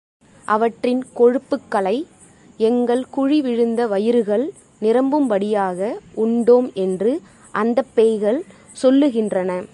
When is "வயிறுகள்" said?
3.87-4.53